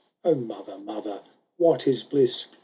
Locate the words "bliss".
2.01-2.47